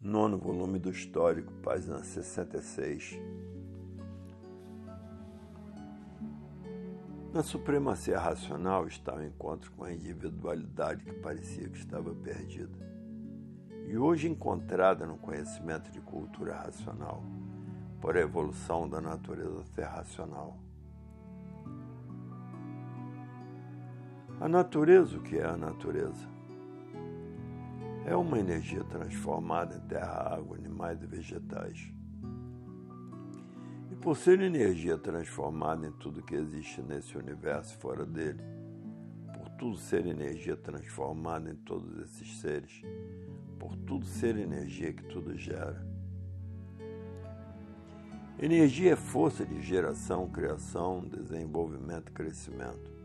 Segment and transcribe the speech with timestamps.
[0.00, 3.18] Nono volume do Histórico, página 66.
[7.34, 12.78] Na supremacia racional está o encontro com a individualidade que parecia que estava perdida.
[13.88, 17.24] E hoje encontrada no conhecimento de cultura racional,
[18.00, 20.56] por a evolução da natureza ser racional.
[24.40, 26.37] A natureza, o que é a natureza?
[28.08, 31.92] É uma energia transformada em terra, água, animais e vegetais.
[33.90, 38.42] E por ser energia transformada em tudo que existe nesse universo e fora dele,
[39.34, 42.80] por tudo ser energia transformada em todos esses seres,
[43.58, 45.86] por tudo ser energia que tudo gera.
[48.38, 52.97] Energia é força de geração, criação, desenvolvimento e crescimento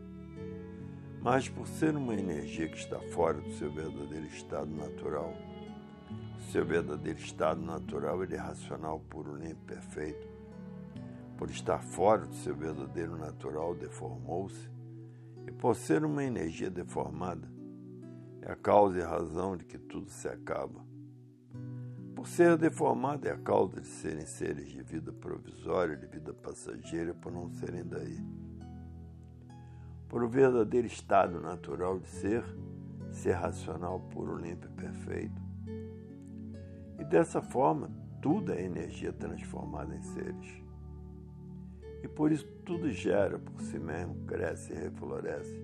[1.24, 5.32] mas por ser uma energia que está fora do seu verdadeiro estado natural.
[6.52, 10.28] Seu verdadeiro estado natural ele é racional, puro, limpo, perfeito.
[11.38, 14.68] Por estar fora do seu verdadeiro natural, deformou-se,
[15.46, 17.48] e por ser uma energia deformada,
[18.42, 20.84] é a causa e razão de que tudo se acaba.
[22.14, 27.14] Por ser deformada, é a causa de serem seres de vida provisória, de vida passageira,
[27.14, 28.43] por não serem daí
[30.14, 32.44] por o verdadeiro estado natural de ser,
[33.10, 35.42] ser racional, puro, limpo e perfeito.
[37.00, 37.90] E dessa forma,
[38.22, 40.62] tudo é energia transformada em seres.
[42.00, 45.60] E por isso tudo gera por si mesmo, cresce e refloresce,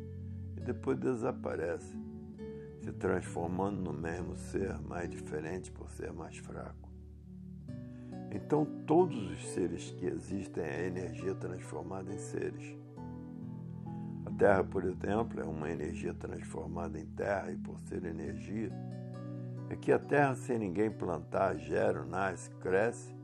[0.56, 1.96] e depois desaparece,
[2.80, 6.90] se transformando no mesmo ser mais diferente por ser mais fraco.
[8.32, 12.79] Então, todos os seres que existem é energia transformada em seres
[14.41, 18.72] terra, por exemplo, é uma energia transformada em terra, e por ser energia,
[19.69, 23.14] é que a terra, sem ninguém plantar, gera, nasce, cresce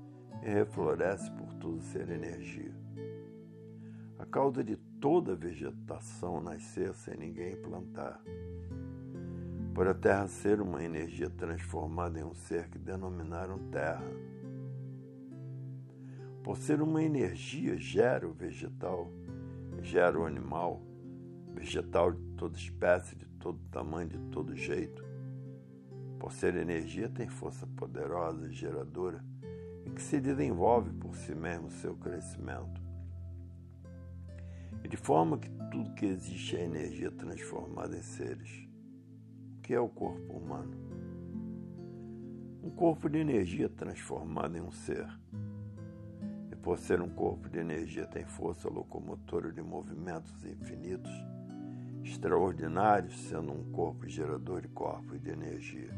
[0.42, 2.70] e refloresce por tudo ser energia.
[4.18, 8.20] A causa de toda vegetação nascer sem ninguém plantar.
[9.74, 14.04] Por a terra ser uma energia transformada em um ser que denominaram terra.
[16.42, 19.10] Por ser uma energia, gera o vegetal,
[19.82, 20.85] gera o animal,
[21.56, 25.04] vegetal de toda espécie, de todo tamanho, de todo jeito.
[26.18, 29.24] Por ser energia, tem força poderosa, geradora,
[29.84, 32.80] e que se desenvolve por si mesmo seu crescimento.
[34.84, 38.68] E de forma que tudo que existe é energia transformada em seres.
[39.58, 40.76] O que é o corpo humano?
[42.62, 45.06] Um corpo de energia transformado em um ser.
[46.52, 51.12] E por ser um corpo de energia, tem força locomotora de movimentos infinitos
[52.06, 55.90] extraordinários, sendo um corpo gerador de corpo e de energia.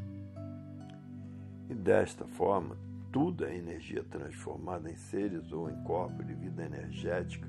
[1.69, 2.77] E desta forma,
[3.13, 7.49] tudo é energia transformada em seres ou em corpo de vida energética.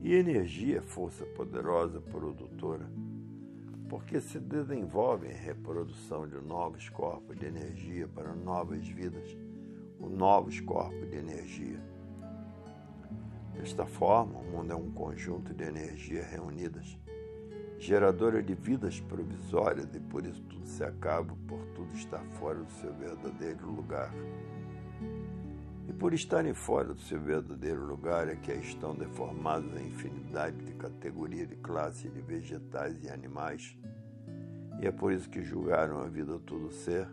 [0.00, 2.86] E energia é força poderosa produtora,
[3.88, 9.36] porque se desenvolve em reprodução de novos corpos de energia para novas vidas,
[9.98, 11.80] com novos corpos de energia.
[13.54, 16.98] Desta forma, o mundo é um conjunto de energias reunidas
[17.84, 22.72] geradora de vidas provisórias, e por isso tudo se acaba, por tudo estar fora do
[22.72, 24.10] seu verdadeiro lugar.
[25.86, 30.72] E por estarem fora do seu verdadeiro lugar é que estão deformados a infinidade de
[30.72, 33.76] categorias de classes de vegetais e animais.
[34.80, 37.06] E é por isso que julgaram a vida tudo ser,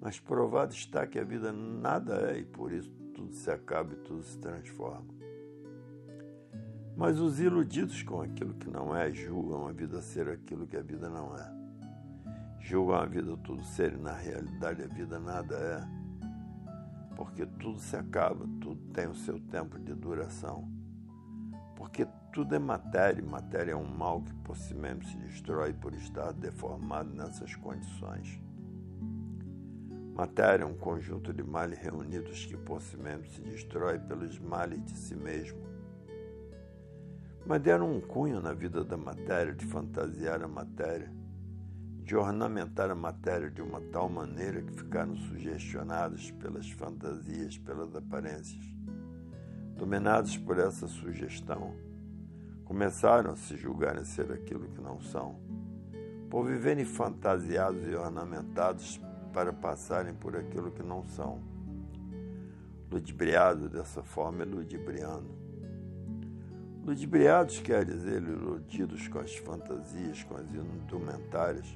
[0.00, 3.96] mas provado está que a vida nada é, e por isso tudo se acaba e
[3.96, 5.13] tudo se transforma.
[6.96, 10.82] Mas os iludidos com aquilo que não é julgam a vida ser aquilo que a
[10.82, 11.52] vida não é.
[12.60, 15.84] Julgam a vida tudo ser e na realidade a vida nada é.
[17.16, 20.68] Porque tudo se acaba, tudo tem o seu tempo de duração.
[21.74, 25.72] Porque tudo é matéria e matéria é um mal que por si mesmo se destrói
[25.72, 28.40] por estar deformado nessas condições.
[30.14, 34.84] Matéria é um conjunto de males reunidos que por si mesmo se destrói pelos males
[34.84, 35.73] de si mesmo
[37.46, 41.12] mas deram um cunho na vida da matéria de fantasiar a matéria,
[42.02, 48.64] de ornamentar a matéria de uma tal maneira que ficaram sugestionados pelas fantasias, pelas aparências.
[49.76, 51.74] Dominados por essa sugestão,
[52.64, 55.38] começaram a se julgarem ser aquilo que não são,
[56.30, 59.00] por viverem fantasiados e ornamentados
[59.32, 61.42] para passarem por aquilo que não são.
[62.90, 65.43] Ludibriado dessa forma é ludibriando
[66.84, 71.66] Ludibriados quer dizer iludidos com as fantasias, com as indumentárias,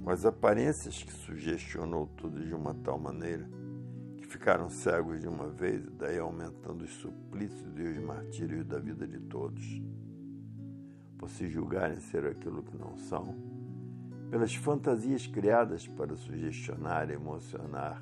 [0.00, 3.44] com as aparências que sugestionou tudo de uma tal maneira
[4.16, 8.78] que ficaram cegos de uma vez e daí aumentando os suplícios e os martírios da
[8.78, 9.82] vida de todos,
[11.18, 13.34] por se julgarem ser aquilo que não são,
[14.30, 18.00] pelas fantasias criadas para sugestionar, emocionar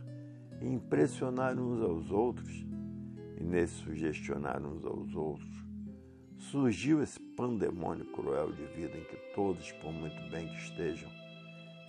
[0.60, 2.66] e impressionar uns aos outros,
[3.40, 5.61] e nesse sugestionar uns aos outros,
[6.50, 11.10] surgiu esse pandemônio cruel de vida em que todos, por muito bem que estejam,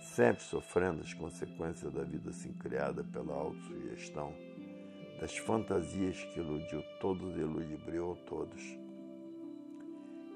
[0.00, 4.32] sempre sofrendo as consequências da vida assim criada pela autossugestão,
[5.20, 8.62] das fantasias que iludiu todos e ludibriou todos.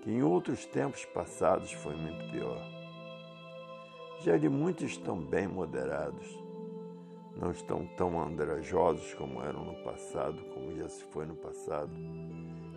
[0.03, 2.61] Que em outros tempos passados foi muito pior.
[4.25, 6.26] Já de muitos estão bem moderados,
[7.37, 11.93] não estão tão andrajosos como eram no passado, como já se foi no passado,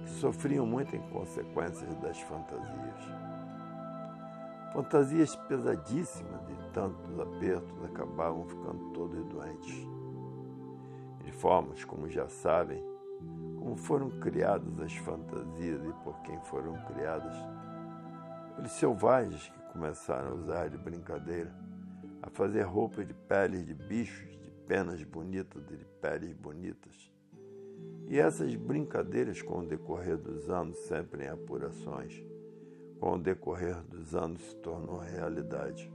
[0.10, 3.22] sofriam muito em consequências das fantasias.
[4.74, 9.88] Fantasias pesadíssimas de tantos apertos acabavam ficando todos doentes.
[11.26, 12.82] De formas, como já sabem,
[13.58, 17.36] como foram criadas as fantasias e por quem foram criadas,
[18.56, 21.54] pelos selvagens que começaram a usar de brincadeira,
[22.22, 27.11] a fazer roupas de peles de bichos, de penas bonitas de peles bonitas.
[28.08, 32.22] E essas brincadeiras, com o decorrer dos anos, sempre em apurações,
[33.00, 35.92] com o decorrer dos anos se tornou realidade.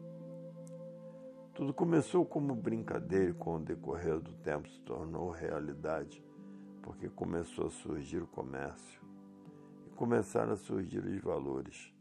[1.55, 6.25] Tudo começou como brincadeira e com o decorrer do tempo se tornou realidade,
[6.83, 9.01] porque começou a surgir o comércio
[9.87, 11.95] e começaram a surgir os valores.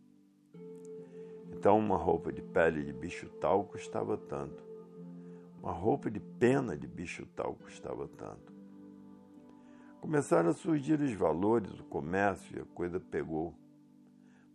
[1.51, 4.63] Então, uma roupa de pele de bicho tal custava tanto,
[5.61, 8.54] uma roupa de pena de bicho tal custava tanto.
[10.05, 13.55] Começaram a surgir os valores, o comércio e a coisa pegou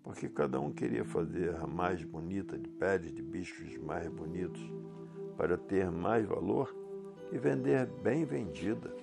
[0.00, 4.62] porque cada um queria fazer a mais bonita de peles de bichos mais bonitos
[5.36, 6.72] para ter mais valor
[7.32, 8.94] e vender bem vendida.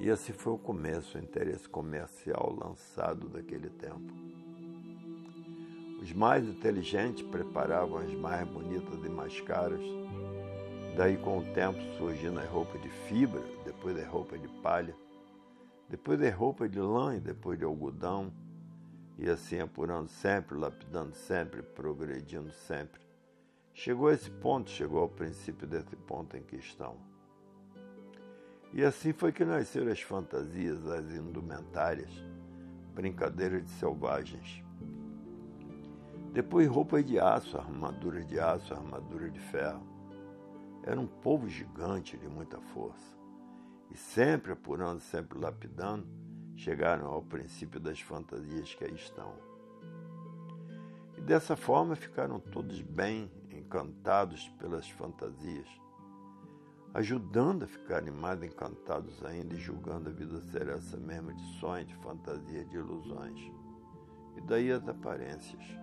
[0.00, 4.14] E assim foi o começo, o interesse comercial lançado daquele tempo.
[6.00, 10.01] Os mais inteligentes preparavam as mais bonitas e mais caras.
[10.96, 14.94] Daí, com o tempo, surgindo as roupas de fibra, depois as roupas de palha,
[15.88, 18.32] depois as roupas de lã e depois de algodão,
[19.18, 23.00] e assim apurando sempre, lapidando sempre, progredindo sempre.
[23.72, 26.96] Chegou a esse ponto, chegou ao princípio desse ponto em que estão.
[28.72, 32.10] E assim foi que nasceram as fantasias, as indumentárias,
[32.94, 34.62] brincadeiras de selvagens.
[36.32, 39.91] Depois roupas de aço, armaduras de aço, armadura de ferro.
[40.84, 43.16] Era um povo gigante de muita força.
[43.90, 46.06] E sempre apurando, sempre lapidando,
[46.56, 49.32] chegaram ao princípio das fantasias que aí estão.
[51.16, 55.68] E dessa forma ficaram todos bem encantados pelas fantasias,
[56.94, 61.84] ajudando a ficarem mais encantados ainda e julgando a vida ser essa mesma de sonho,
[61.84, 63.40] de fantasia, de ilusões.
[64.36, 65.81] E daí as aparências.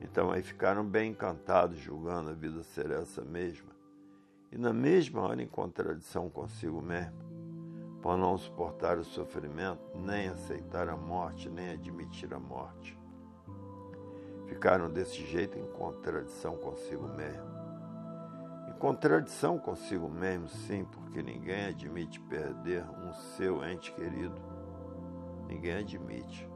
[0.00, 3.70] Então aí ficaram bem encantados, julgando a vida ser essa mesma,
[4.50, 7.30] e na mesma hora em contradição consigo mesmo
[8.02, 12.98] por não suportar o sofrimento, nem aceitar a morte, nem admitir a morte.
[14.46, 17.50] Ficaram desse jeito em contradição consigo mesmo.
[18.68, 24.40] Em contradição consigo mesmo, sim, porque ninguém admite perder um seu ente querido.
[25.46, 26.49] Ninguém admite.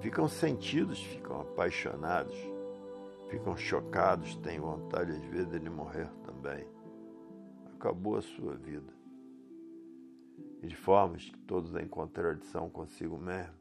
[0.00, 2.36] Ficam sentidos, ficam apaixonados,
[3.28, 6.66] ficam chocados, têm vontade às vezes de morrer também.
[7.74, 9.00] Acabou a sua vida
[10.62, 13.54] e de formas que todos em contradição consigo mesmo,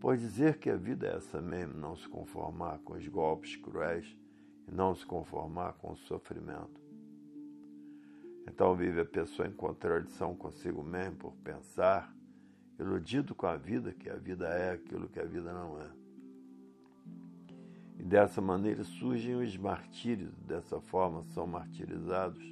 [0.00, 4.16] pode dizer que a vida é essa mesmo, não se conformar com os golpes cruéis
[4.66, 6.80] e não se conformar com o sofrimento.
[8.46, 12.12] Então vive a pessoa em contradição consigo mesmo por pensar,
[12.80, 15.90] iludido com a vida, que a vida é aquilo que a vida não é.
[17.98, 22.42] E dessa maneira surgem os martírios, dessa forma são martirizados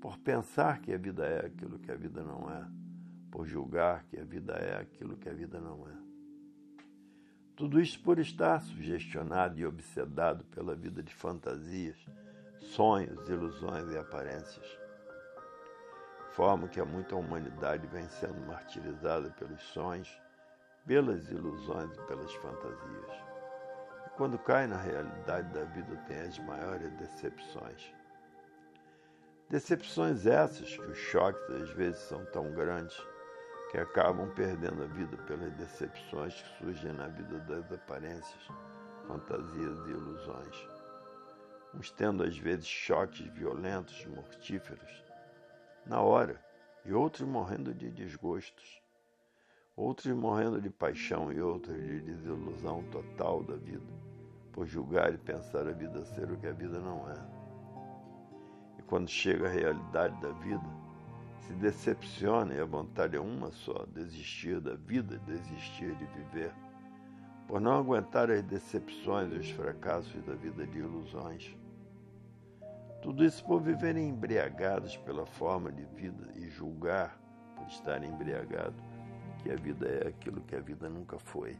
[0.00, 2.66] por pensar que a vida é aquilo que a vida não é,
[3.30, 5.96] por julgar que a vida é aquilo que a vida não é.
[7.56, 11.96] Tudo isso por estar sugestionado e obsedado pela vida de fantasias,
[12.60, 14.81] sonhos, ilusões e aparências.
[16.32, 20.20] Forma que há muita humanidade vem sendo martirizada pelos sonhos,
[20.86, 23.12] pelas ilusões e pelas fantasias.
[24.06, 27.92] E quando cai na realidade da vida, tem as maiores decepções
[29.52, 32.96] Decepções essas que os choques às vezes são tão grandes
[33.70, 38.48] que acabam perdendo a vida pelas decepções que surgem na vida das aparências,
[39.06, 40.68] fantasias e ilusões.
[41.74, 45.04] Uns tendo às vezes choques violentos, mortíferos,
[45.86, 46.42] na hora,
[46.84, 48.82] e outros morrendo de desgostos,
[49.76, 53.92] outros morrendo de paixão e outros de desilusão total da vida,
[54.52, 57.42] por julgar e pensar a vida ser o que a vida não é.
[58.78, 60.82] E quando chega a realidade da vida,
[61.46, 66.52] se decepciona e a vontade é uma só: desistir da vida, desistir de viver,
[67.46, 71.56] por não aguentar as decepções e os fracassos da vida de ilusões.
[73.02, 77.18] Tudo isso por viverem embriagados pela forma de vida e julgar,
[77.56, 78.76] por estar embriagado,
[79.42, 81.58] que a vida é aquilo que a vida nunca foi.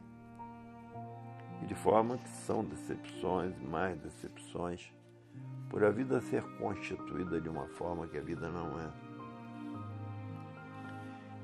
[1.61, 4.89] E de forma que são decepções, mais decepções,
[5.69, 8.89] por a vida ser constituída de uma forma que a vida não é.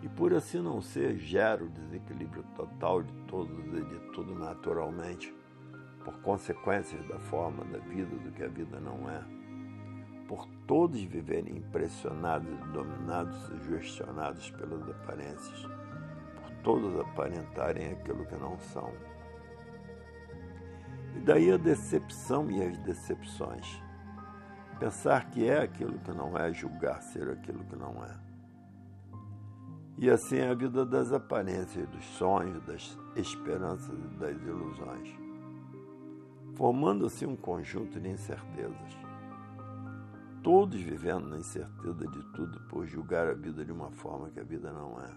[0.02, 5.36] E por assim não ser, gera o desequilíbrio total de todos e de tudo naturalmente,
[6.06, 9.39] por consequências da forma da vida do que a vida não é
[10.70, 15.66] todos viverem impressionados dominados, sugestionados pelas aparências,
[16.36, 18.94] por todos aparentarem aquilo que não são.
[21.16, 23.82] E daí a decepção e as decepções.
[24.80, 28.16] Pensar que é aquilo que não é, julgar ser aquilo que não é.
[29.98, 35.10] E assim a vida das aparências, dos sonhos, das esperanças e das ilusões,
[36.54, 39.09] formando-se um conjunto de incertezas
[40.44, 44.44] todos vivendo na incerteza de tudo por julgar a vida de uma forma que a
[44.44, 45.12] vida não é.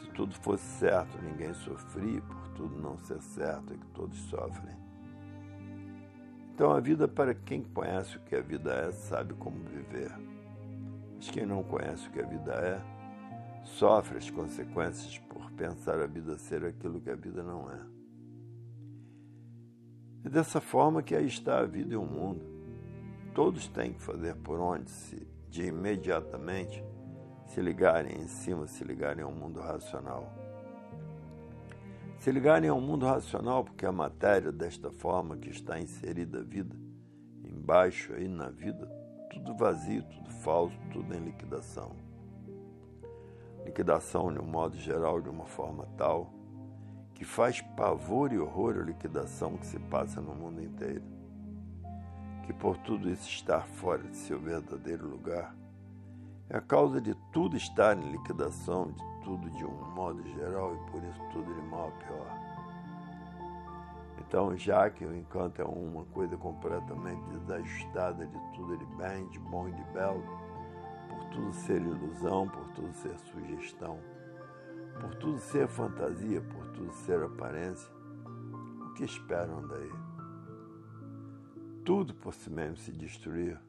[0.00, 4.76] Se tudo fosse certo, ninguém sofria, por tudo não ser certo é que todos sofrem.
[6.54, 10.12] Então a vida para quem conhece o que a vida é, sabe como viver.
[11.16, 12.80] Mas quem não conhece o que a vida é,
[13.64, 17.80] sofre as consequências por pensar a vida ser aquilo que a vida não é.
[20.24, 22.53] É dessa forma que aí está a vida e o mundo
[23.34, 26.82] todos têm que fazer por onde se de imediatamente
[27.46, 30.32] se ligarem em cima, se ligarem ao mundo racional.
[32.18, 36.74] Se ligarem ao mundo racional, porque a matéria desta forma que está inserida a vida,
[37.44, 38.86] embaixo aí na vida,
[39.30, 41.92] tudo vazio, tudo falso, tudo em liquidação.
[43.64, 46.32] Liquidação de um modo geral, de uma forma tal,
[47.14, 51.13] que faz pavor e horror a liquidação que se passa no mundo inteiro
[52.44, 55.54] que por tudo isso estar fora de seu verdadeiro lugar,
[56.48, 60.90] é a causa de tudo estar em liquidação, de tudo de um modo geral e
[60.90, 62.44] por isso tudo de mal a pior.
[64.18, 69.38] Então, já que o encanto é uma coisa completamente desajustada de tudo de bem, de
[69.38, 70.22] bom e de belo,
[71.08, 73.98] por tudo ser ilusão, por tudo ser sugestão,
[75.00, 77.90] por tudo ser fantasia, por tudo ser aparência,
[78.86, 80.03] o que esperam daí?
[81.84, 83.60] Tudo por si mesmo se destruir,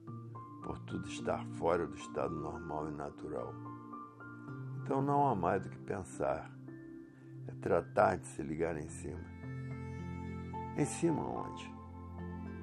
[0.63, 3.53] por tudo estar fora do estado normal e natural.
[4.81, 6.49] Então não há mais do que pensar,
[7.45, 9.19] é tratar de se ligar em cima.
[10.77, 11.69] Em cima onde?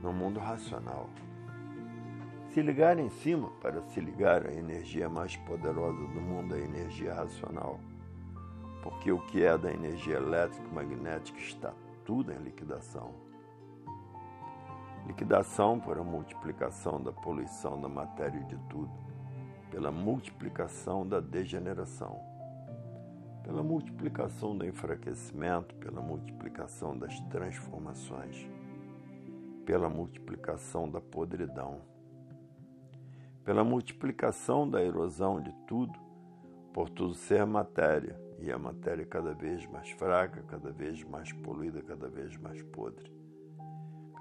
[0.03, 1.11] No mundo racional.
[2.49, 7.15] Se ligar em cima para se ligar à energia mais poderosa do mundo, a energia
[7.15, 7.79] racional.
[8.83, 13.32] Porque o que é da energia elétrica magnética está tudo em liquidação
[15.07, 18.91] liquidação por a multiplicação da poluição da matéria e de tudo,
[19.71, 22.21] pela multiplicação da degeneração,
[23.43, 28.49] pela multiplicação do enfraquecimento, pela multiplicação das transformações,
[29.65, 31.81] pela multiplicação da podridão,
[33.45, 35.99] pela multiplicação da erosão de tudo,
[36.73, 41.81] por tudo ser matéria, e a matéria cada vez mais fraca, cada vez mais poluída,
[41.81, 43.22] cada vez mais podre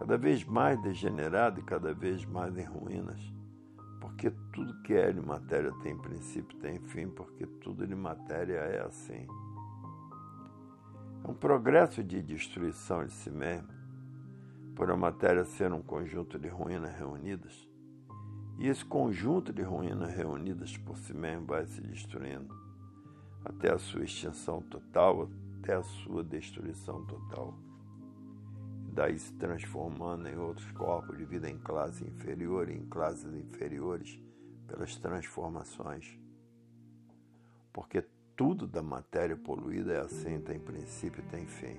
[0.02, 3.22] cada vez mais degenerado e cada vez mais em ruínas.
[4.00, 8.84] Porque tudo que é de matéria tem princípio, tem fim, porque tudo de matéria é
[8.84, 9.28] assim.
[11.24, 13.68] É um progresso de destruição de si mesmo,
[14.76, 17.70] por a matéria ser um conjunto de ruínas reunidas.
[18.58, 22.52] E esse conjunto de ruínas reunidas por si mesmo vai se destruindo,
[23.46, 25.30] até a sua extinção total,
[25.60, 27.56] até a sua destruição total
[28.92, 34.20] daí se transformando em outros corpos de vida em classe inferior e em classes inferiores
[34.68, 36.20] pelas transformações.
[37.72, 38.04] Porque
[38.36, 41.78] tudo da matéria poluída é assim, tem princípio tem fim.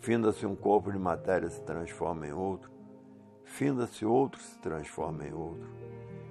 [0.00, 2.70] Finda-se um corpo de matéria se transforma em outro,
[3.44, 5.68] finda-se outro se transforma em outro,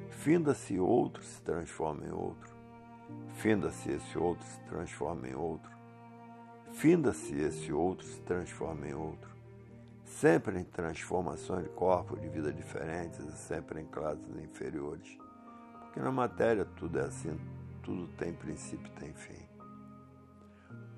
[0.09, 2.55] finda-se outro se transforma em outro,
[3.35, 5.76] finda-se esse outro se transforma em outro,
[6.77, 9.35] finda-se esse outro, se transforma em outro.
[10.03, 15.17] Sempre em transformações de corpo, de vida diferentes e sempre em classes inferiores.
[15.81, 17.37] Porque na matéria tudo é assim,
[17.83, 19.47] tudo tem princípio e tem fim.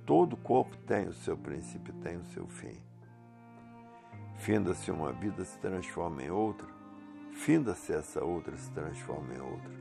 [0.06, 2.82] Todo corpo tem o seu princípio e tem o seu fim.
[4.38, 6.68] Finda-se uma vida, se transforma em outra.
[7.34, 9.72] Finda-se essa outra, se transforma em outra.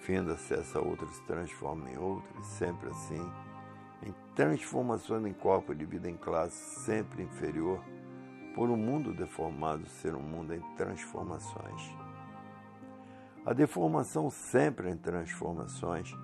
[0.00, 2.40] Finda-se essa outra, se transforma em outra.
[2.40, 3.30] E sempre assim,
[4.02, 7.82] em transformações em corpo de vida em classe sempre inferior,
[8.54, 11.94] por um mundo deformado ser um mundo em transformações.
[13.44, 16.14] A deformação sempre em transformações,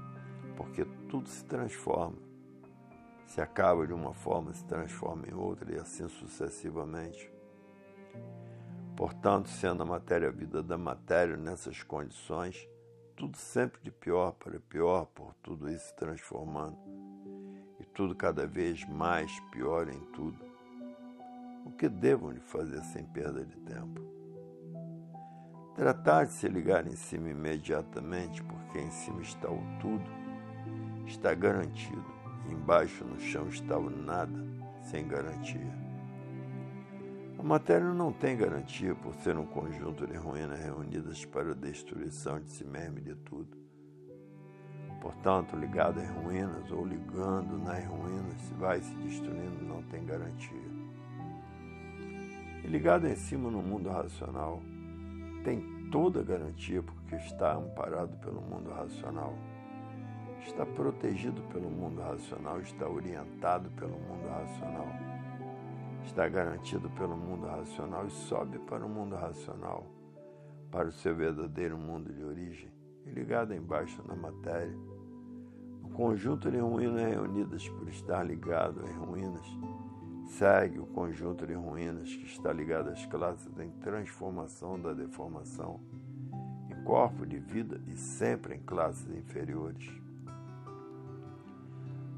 [0.56, 2.18] porque tudo se transforma.
[3.26, 7.30] Se acaba de uma forma, se transforma em outra e assim sucessivamente.
[8.96, 12.68] Portanto, sendo a matéria a vida da matéria nessas condições,
[13.16, 16.78] tudo sempre de pior para pior, por tudo isso se transformando,
[17.80, 20.38] e tudo cada vez mais pior em tudo.
[21.64, 24.00] O que devo lhe fazer sem perda de tempo?
[25.74, 30.10] Tratar de se ligar em cima imediatamente, porque em cima está o tudo,
[31.06, 32.04] está garantido,
[32.48, 34.44] e embaixo no chão está o nada,
[34.82, 35.88] sem garantia.
[37.38, 42.40] A matéria não tem garantia por ser um conjunto de ruínas reunidas para a destruição
[42.40, 43.67] de si mesmo e de tudo.
[45.00, 50.68] Portanto, ligado às ruínas ou ligando nas ruínas, se vai se destruindo, não tem garantia.
[52.64, 54.60] E ligado em cima no mundo racional,
[55.44, 59.34] tem toda a garantia porque está amparado pelo mundo racional.
[60.46, 64.88] Está protegido pelo mundo racional, está orientado pelo mundo racional
[66.08, 69.86] está garantido pelo mundo racional e sobe para o mundo racional,
[70.70, 72.70] para o seu verdadeiro mundo de origem,
[73.08, 74.76] ligado embaixo na matéria.
[75.82, 79.46] O conjunto de ruínas reunidas por estar ligado em ruínas
[80.28, 85.80] segue o conjunto de ruínas que está ligado às classes em transformação da deformação,
[86.70, 89.90] em corpo de vida e sempre em classes inferiores.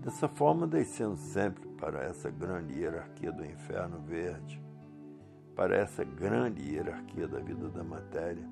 [0.03, 4.61] Dessa forma, descendo sempre para essa grande hierarquia do inferno verde,
[5.55, 8.49] para essa grande hierarquia da vida da matéria.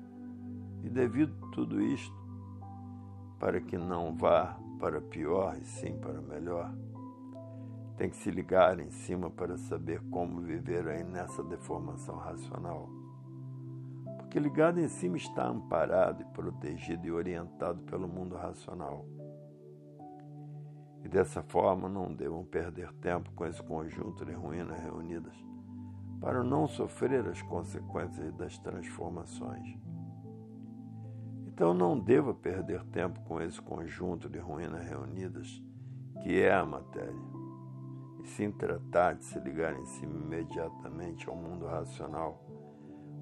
[0.83, 2.15] E devido a tudo isto,
[3.39, 6.73] para que não vá para pior e sim para melhor,
[7.97, 12.89] tem que se ligar em cima para saber como viver aí nessa deformação racional.
[14.17, 19.05] Porque ligado em cima está amparado e protegido e orientado pelo mundo racional
[21.03, 25.33] e dessa forma não devam perder tempo com esse conjunto de ruínas reunidas,
[26.19, 29.77] para não sofrer as consequências das transformações.
[31.59, 35.61] Então não deva perder tempo com esse conjunto de ruínas reunidas,
[36.23, 37.13] que é a matéria,
[38.23, 42.41] e sim tratar de se ligar em si imediatamente ao mundo racional,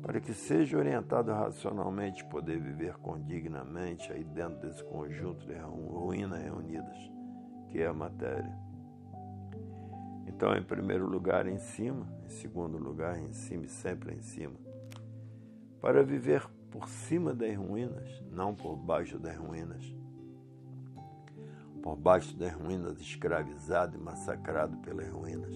[0.04, 7.12] para que seja orientado racionalmente poder viver condignamente aí dentro desse conjunto de ruínas reunidas
[7.72, 8.56] que é a matéria.
[10.28, 14.60] Então, em primeiro lugar, em cima, em segundo lugar, em cima e sempre em cima.
[15.82, 16.48] Para viver
[16.78, 19.84] por cima das ruínas, não por baixo das ruínas.
[21.82, 25.54] Por baixo das ruínas, escravizado e massacrado pelas ruínas.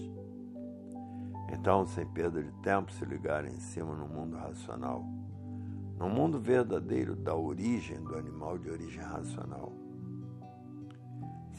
[1.52, 5.04] Então, sem perda de tempo, se ligar em cima no mundo racional,
[5.98, 9.72] no mundo verdadeiro da origem do animal de origem racional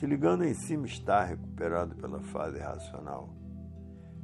[0.03, 3.29] se ligando em cima está recuperado pela fase racional.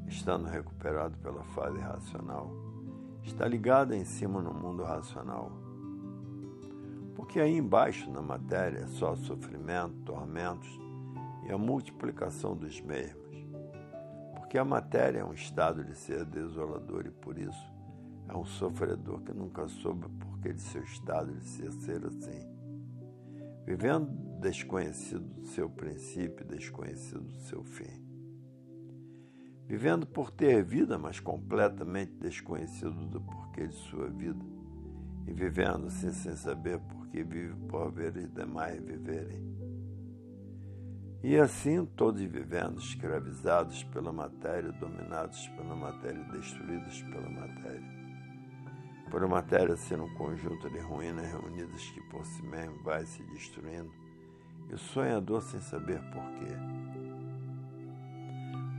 [0.07, 2.51] Estando recuperado pela fase racional,
[3.29, 5.51] está ligado em cima no mundo racional.
[7.15, 10.79] Porque aí embaixo na matéria é só sofrimento, tormentos
[11.47, 13.45] e a multiplicação dos mesmos.
[14.35, 17.71] Porque a matéria é um estado de ser desolador e por isso
[18.27, 22.47] é um sofredor que nunca soube porque de seu estado de ser ser assim.
[23.65, 24.07] Vivendo
[24.39, 27.98] desconhecido do seu princípio, desconhecido do seu fim.
[29.69, 34.43] Vivendo por ter vida, mas completamente desconhecido do porquê de sua vida.
[35.25, 39.47] E vivendo assim sem saber por que vive por ver os demais viverem.
[41.23, 47.99] E assim todos vivendo escravizados pela matéria, dominados pela matéria, destruídos pela matéria
[49.09, 53.23] por a matéria ser um conjunto de ruínas reunidas que por si mesmo vai se
[53.23, 53.91] destruindo,
[54.69, 56.88] e o sonhador sem saber porquê.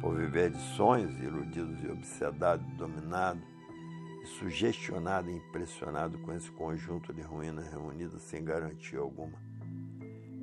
[0.01, 3.41] Por viver de sonhos, iludidos e obsedado, dominado,
[4.39, 9.39] sugestionado e impressionado com esse conjunto de ruínas reunidas sem garantia alguma,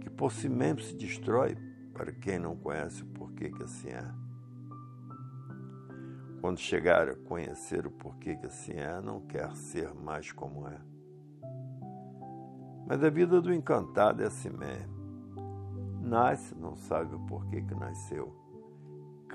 [0.01, 1.57] que por si mesmo se destrói
[1.93, 4.11] para quem não conhece o porquê que assim é.
[6.39, 10.79] quando chegar a conhecer o porquê que assim é, não quer ser mais como é.
[12.87, 14.95] Mas a vida do encantado é assim mesmo.
[16.01, 18.33] Nasce, não sabe o porquê que nasceu.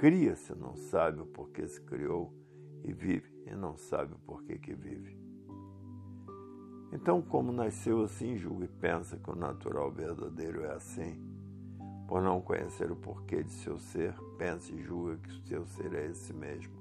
[0.03, 2.35] Cria-se, não sabe o porquê se criou.
[2.83, 5.17] E vive, e não sabe o porquê que vive.
[6.93, 11.23] Então, como nasceu assim, julga e pensa que o natural verdadeiro é assim.
[12.09, 15.95] Por não conhecer o porquê de seu ser, pensa e julga que o seu ser
[15.95, 16.75] é esse mesmo.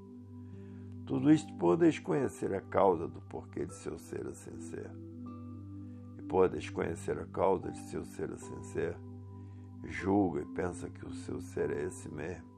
[1.05, 4.89] Tudo isto por desconhecer a causa do porquê de seu ser assim ser.
[6.17, 8.97] E por desconhecer a causa de seu ser assim ser,
[9.83, 12.50] julga e pensa que o seu ser é esse mesmo.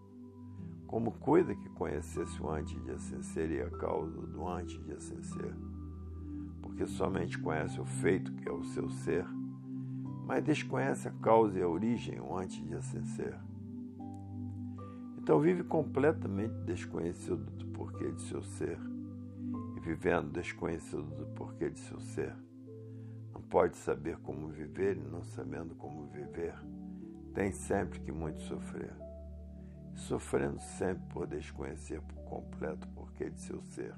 [0.94, 4.94] Como coisa que conhecesse o antes de assim ser e a causa do antes de
[4.94, 5.52] assim ser.
[6.62, 9.26] Porque somente conhece o feito que é o seu ser,
[10.28, 13.36] mas desconhece a causa e a origem, o antes de assim ser.
[15.18, 18.78] Então vive completamente desconhecido do porquê de seu ser
[19.76, 22.36] e vivendo desconhecido do porquê de seu ser.
[23.34, 26.54] Não pode saber como viver e não sabendo como viver,
[27.34, 28.94] tem sempre que muito sofrer.
[29.96, 33.94] Sofrendo sempre por desconhecer por completo o porquê de seu ser.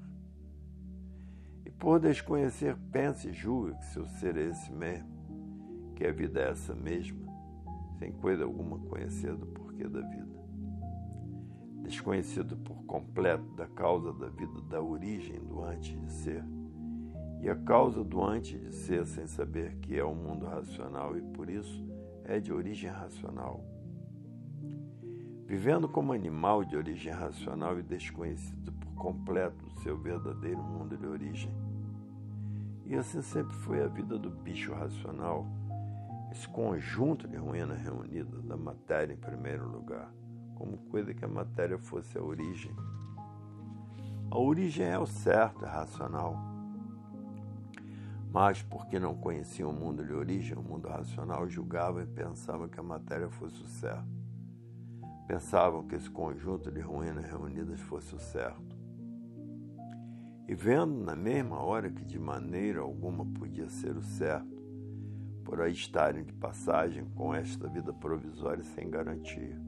[1.64, 5.08] E por desconhecer, pensa e julga que seu ser é esse mesmo,
[5.94, 7.26] que a vida é essa mesma,
[7.98, 10.36] sem coisa alguma conhecer do porquê da vida
[11.86, 16.44] desconhecido por completo da causa da vida, da origem do antes de ser,
[17.40, 21.22] e a causa do antes de ser sem saber que é o mundo racional e
[21.22, 21.86] por isso
[22.24, 23.64] é de origem racional.
[25.46, 31.06] Vivendo como animal de origem racional e desconhecido por completo do seu verdadeiro mundo de
[31.06, 31.50] origem.
[32.84, 35.46] E assim sempre foi a vida do bicho racional,
[36.30, 40.12] esse conjunto de ruínas reunidas da matéria em primeiro lugar
[40.56, 42.74] como coisa que a matéria fosse a origem.
[44.30, 46.36] A origem é o certo, é racional.
[48.32, 52.80] Mas, porque não conheciam o mundo de origem, o mundo racional, julgavam e pensavam que
[52.80, 54.25] a matéria fosse o certo.
[55.26, 58.76] Pensavam que esse conjunto de ruínas reunidas fosse o certo.
[60.48, 64.56] E vendo na mesma hora que de maneira alguma podia ser o certo,
[65.44, 69.60] por aí estarem de passagem com esta vida provisória sem garantia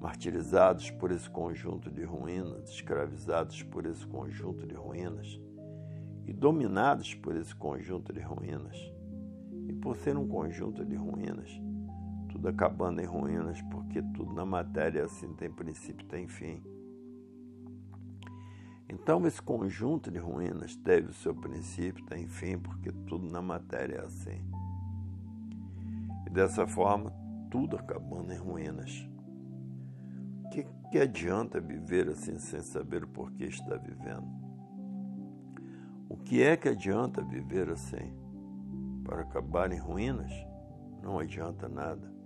[0.00, 5.38] martirizados por esse conjunto de ruínas, escravizados por esse conjunto de ruínas
[6.26, 8.76] e dominados por esse conjunto de ruínas.
[9.68, 11.50] E por ser um conjunto de ruínas,
[12.40, 16.62] tudo acabando em ruínas, porque tudo na matéria assim tem princípio, tem fim.
[18.88, 23.96] Então, esse conjunto de ruínas teve o seu princípio, tem fim, porque tudo na matéria
[23.96, 24.42] é assim.
[26.26, 27.12] E dessa forma,
[27.50, 29.08] tudo acabando em ruínas
[30.50, 34.26] que, que adianta viver assim sem saber o porquê está vivendo?
[36.08, 38.12] O que é que adianta viver assim?
[39.04, 40.32] Para acabar em ruínas?
[41.02, 42.19] Não adianta nada.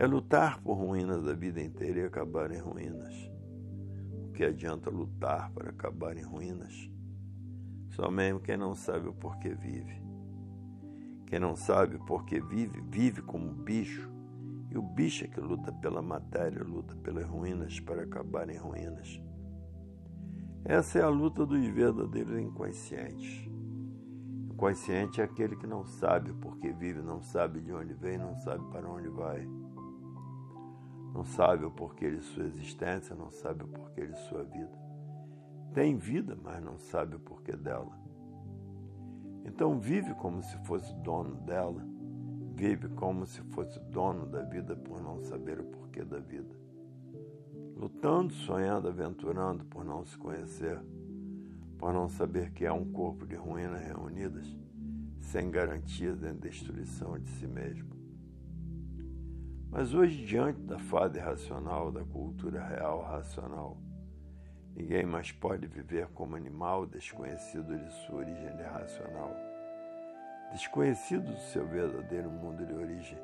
[0.00, 3.14] É lutar por ruínas a vida inteira e acabar em ruínas.
[4.28, 6.90] O que adianta lutar para acabar em ruínas?
[7.90, 10.02] Só mesmo quem não sabe o porquê vive.
[11.26, 14.10] Quem não sabe o porquê vive, vive como bicho
[14.70, 19.20] e o bicho é que luta pela matéria, luta pelas ruínas para acabar em ruínas.
[20.64, 23.46] Essa é a luta dos verdadeiros inconscientes.
[24.48, 28.16] O consciente é aquele que não sabe por que vive, não sabe de onde vem,
[28.16, 29.46] não sabe para onde vai.
[31.12, 34.78] Não sabe o porquê de sua existência, não sabe o porquê de sua vida.
[35.74, 37.98] Tem vida, mas não sabe o porquê dela.
[39.44, 41.84] Então vive como se fosse dono dela
[42.60, 46.54] Vive como se fosse dono da vida por não saber o porquê da vida.
[47.74, 50.78] Lutando, sonhando, aventurando por não se conhecer,
[51.78, 54.46] por não saber que há um corpo de ruínas reunidas,
[55.20, 57.99] sem garantias de destruição de si mesmo.
[59.70, 63.78] Mas hoje, diante da fada irracional, da cultura real racional,
[64.74, 69.50] ninguém mais pode viver como animal desconhecido de sua origem irracional
[70.50, 73.18] desconhecido do seu verdadeiro mundo de origem.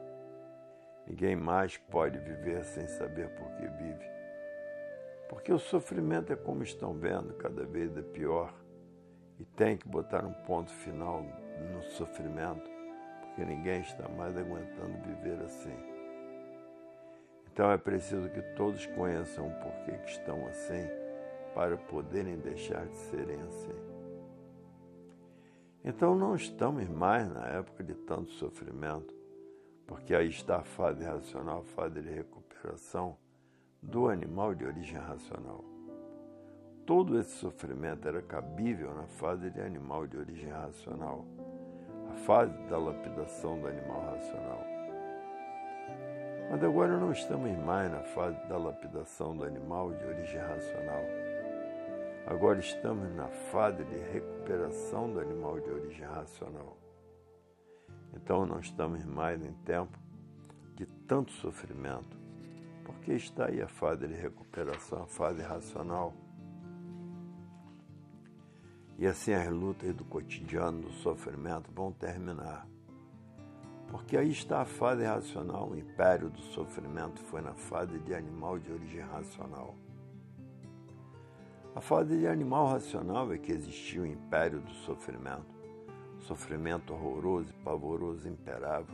[1.07, 4.07] Ninguém mais pode viver sem saber por que vive.
[5.29, 8.53] Porque o sofrimento é como estão vendo, cada vez é pior.
[9.39, 11.23] E tem que botar um ponto final
[11.73, 12.71] no sofrimento,
[13.21, 15.96] porque ninguém está mais aguentando viver assim.
[17.57, 20.87] Então é preciso que todos conheçam o porquê que estão assim,
[21.55, 23.73] para poderem deixar de serem assim.
[25.83, 29.15] Então não estamos mais na época de tanto sofrimento,
[29.87, 33.17] porque aí está a fase racional, a fase de recuperação
[33.81, 35.65] do animal de origem racional.
[36.85, 41.25] Todo esse sofrimento era cabível na fase de animal de origem racional,
[42.11, 44.76] a fase da lapidação do animal racional.
[46.49, 51.03] Mas agora não estamos mais na fase da lapidação do animal de origem racional.
[52.25, 56.77] Agora estamos na fase de recuperação do animal de origem racional.
[58.15, 59.99] Então não estamos mais em tempo
[60.75, 62.17] de tanto sofrimento,
[62.85, 66.15] porque está aí a fase de recuperação, a fase racional.
[68.99, 72.67] E assim as lutas do cotidiano, do sofrimento vão terminar.
[73.89, 78.59] Porque aí está a fase racional, o império do sofrimento foi na fase de animal
[78.59, 79.75] de origem racional.
[81.75, 85.55] A fase de animal racional é que existiu o império do sofrimento.
[86.21, 88.93] sofrimento horroroso e pavoroso imperava.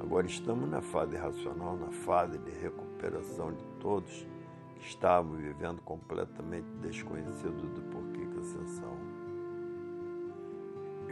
[0.00, 4.26] Agora estamos na fase racional, na fase de recuperação de todos
[4.74, 9.03] que estavam vivendo completamente desconhecidos do porquê que ascensão.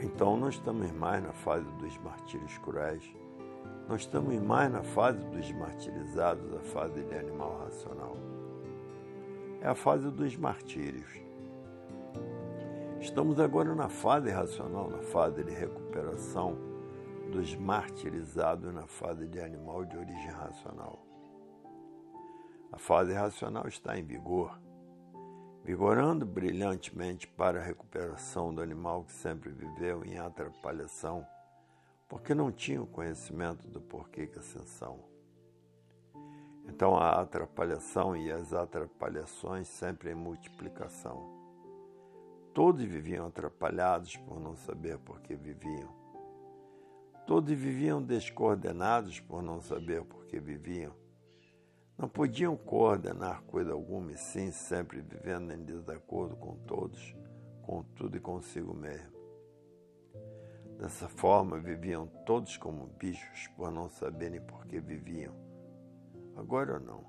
[0.03, 3.09] Então não estamos mais na fase dos martírios cruéis,
[3.89, 8.17] não estamos mais na fase dos martirizados, a fase de animal racional.
[9.61, 11.09] É a fase dos martírios.
[13.01, 16.59] Estamos agora na fase racional, na fase de recuperação
[17.31, 20.99] dos martirizados na fase de animal de origem racional.
[22.73, 24.62] A fase racional está em vigor
[25.65, 31.25] vigorando brilhantemente para a recuperação do animal que sempre viveu em atrapalhação,
[32.09, 34.99] porque não tinha o conhecimento do porquê que ascensão.
[36.67, 41.41] Então a atrapalhação e as atrapalhações sempre em multiplicação.
[42.53, 45.91] Todos viviam atrapalhados por não saber por que viviam.
[47.27, 51.02] Todos viviam descoordenados por não saber por que viviam
[52.03, 57.15] não podiam coordenar coisa alguma e sim sempre vivendo em desacordo com todos,
[57.63, 59.13] com tudo e consigo mesmo.
[60.81, 65.33] Dessa forma viviam todos como bichos por não saberem por que viviam.
[66.35, 67.05] Agora não.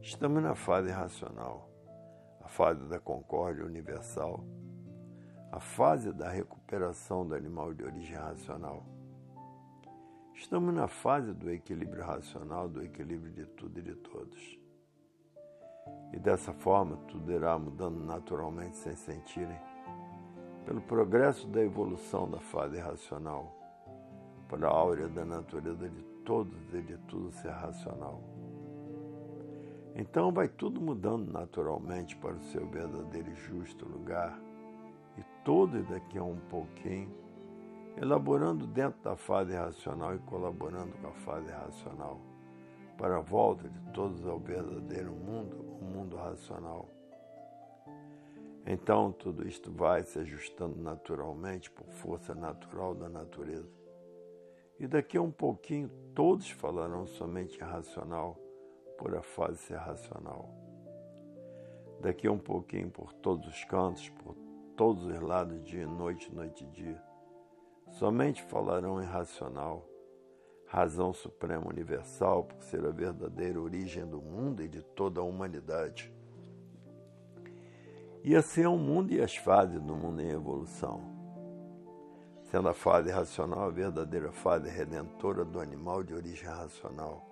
[0.00, 1.68] Estamos na fase racional,
[2.42, 4.44] a fase da concórdia universal,
[5.50, 8.86] a fase da recuperação do animal de origem racional
[10.34, 14.58] Estamos na fase do equilíbrio racional, do equilíbrio de tudo e de todos.
[16.12, 19.58] E dessa forma, tudo irá mudando naturalmente sem sentirem,
[20.66, 23.54] pelo progresso da evolução da fase racional,
[24.48, 28.20] para a áurea da natureza de todos e de tudo ser racional.
[29.94, 34.36] Então vai tudo mudando naturalmente para o seu verdadeiro e justo lugar,
[35.16, 37.23] e todos daqui a um pouquinho
[37.96, 42.20] elaborando dentro da fase racional e colaborando com a fase racional,
[42.98, 46.88] para a volta de todos ao verdadeiro mundo, o mundo racional.
[48.66, 53.70] Então tudo isto vai se ajustando naturalmente por força natural da natureza.
[54.78, 58.36] E daqui a um pouquinho todos falarão somente racional,
[58.98, 60.48] por a fase ser racional.
[62.00, 64.34] Daqui a um pouquinho por todos os cantos, por
[64.76, 67.13] todos os lados, dia e noite, noite e dia
[67.94, 69.86] Somente falarão em racional,
[70.66, 76.12] razão suprema universal, por ser a verdadeira origem do mundo e de toda a humanidade.
[78.24, 81.02] E assim é o mundo e as fases do mundo em evolução.
[82.42, 87.24] Sendo a fase racional a verdadeira fase redentora do animal de origem racional.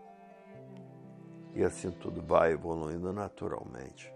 [1.57, 4.15] E assim tudo vai evoluindo naturalmente.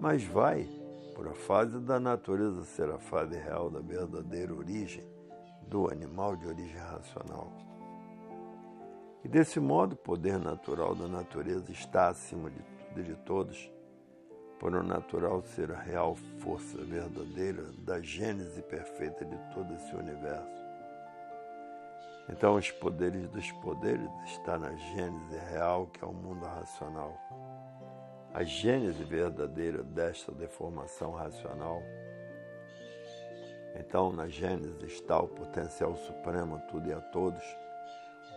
[0.00, 0.68] Mas vai,
[1.14, 5.17] por a fase da natureza ser a fase real da verdadeira origem,
[5.68, 7.52] do animal de origem racional.
[9.24, 12.62] E desse modo, o poder natural da natureza está acima de
[13.02, 13.70] de todos,
[14.58, 20.58] por o natural ser a real força verdadeira da gênese perfeita de todo esse universo.
[22.30, 27.16] Então, os poderes dos poderes está na gênese real, que é o mundo racional.
[28.34, 31.80] A gênese verdadeira desta deformação racional
[33.78, 37.42] então, na Gênesis está o potencial supremo a tudo e a todos.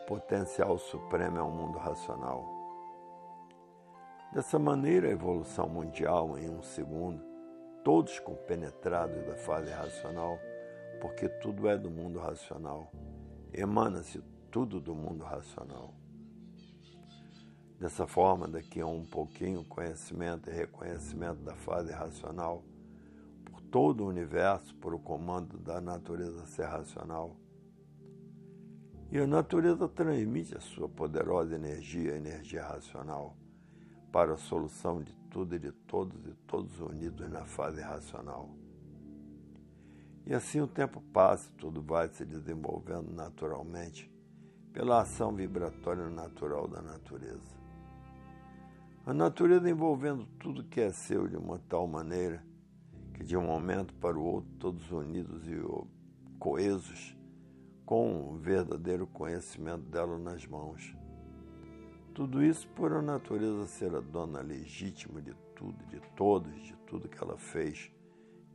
[0.04, 2.46] O potencial supremo é o mundo racional.
[4.32, 7.22] Dessa maneira, a evolução mundial, em um segundo,
[7.84, 10.38] todos compenetrados da fase racional,
[11.02, 12.92] porque tudo é do mundo racional,
[13.52, 15.94] emana-se tudo do mundo racional.
[17.80, 22.64] Dessa forma, daqui a um pouquinho, conhecimento e reconhecimento da fase racional
[23.72, 27.38] todo o universo por o comando da natureza ser racional.
[29.10, 33.36] E a natureza transmite a sua poderosa energia, a energia racional,
[34.12, 38.50] para a solução de tudo e de todos e todos unidos na fase racional.
[40.26, 44.12] E assim o tempo passa, tudo vai se desenvolvendo naturalmente
[44.74, 47.60] pela ação vibratória natural da natureza.
[49.06, 52.51] A natureza envolvendo tudo que é seu de uma tal maneira
[53.14, 55.58] que de um momento para o outro todos unidos e
[56.40, 57.16] coesos
[57.86, 60.96] com o verdadeiro conhecimento dela nas mãos.
[62.14, 67.08] Tudo isso por a natureza ser a dona legítima de tudo, de todos, de tudo
[67.08, 67.92] que ela fez,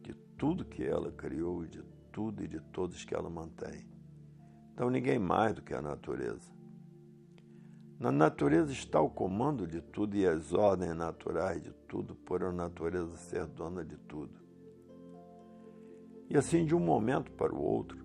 [0.02, 3.86] de tudo que ela criou, de tudo e de todos que ela mantém.
[4.72, 6.54] Então ninguém mais do que a natureza.
[7.98, 12.52] Na natureza está o comando de tudo e as ordens naturais de tudo, por a
[12.52, 14.45] natureza ser dona de tudo.
[16.28, 18.04] E assim, de um momento para o outro,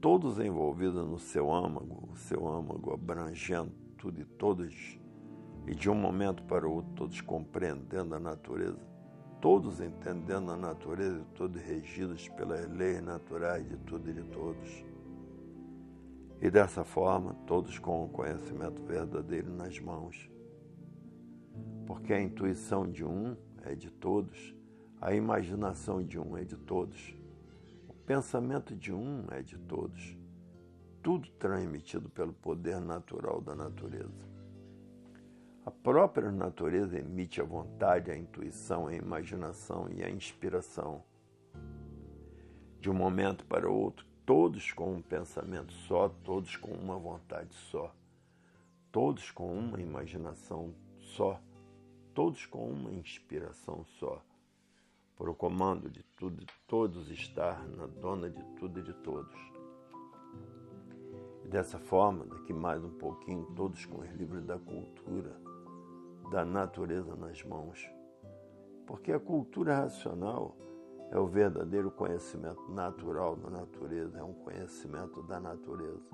[0.00, 4.98] todos envolvidos no seu âmago, o seu âmago abrangendo tudo e todos,
[5.66, 8.80] e de um momento para o outro, todos compreendendo a natureza,
[9.40, 14.84] todos entendendo a natureza e todos regidos pelas leis naturais de tudo e de todos.
[16.40, 20.28] E dessa forma, todos com o conhecimento verdadeiro nas mãos.
[21.86, 24.54] Porque a intuição de um é de todos,
[25.00, 27.21] a imaginação de um é de todos
[28.12, 30.14] pensamento de um é de todos,
[31.02, 34.28] tudo transmitido pelo poder natural da natureza.
[35.64, 41.02] A própria natureza emite a vontade, a intuição, a imaginação e a inspiração.
[42.78, 47.96] De um momento para outro, todos com um pensamento só, todos com uma vontade só,
[48.90, 51.40] todos com uma imaginação só,
[52.12, 54.22] todos com uma inspiração só
[55.22, 59.38] por o comando de tudo e todos estar na dona de tudo e de todos.
[61.44, 65.40] E dessa forma, daqui mais um pouquinho, todos com os livros da cultura,
[66.32, 67.88] da natureza nas mãos.
[68.84, 70.56] Porque a cultura racional
[71.12, 76.10] é o verdadeiro conhecimento natural da natureza, é um conhecimento da natureza.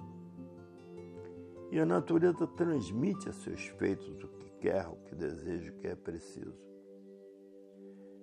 [1.72, 5.86] E a natureza transmite a seus feitos o que quer, o que deseja, o que
[5.86, 6.67] é preciso